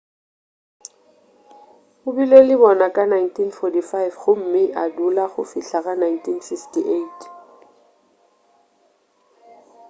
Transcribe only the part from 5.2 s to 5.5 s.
go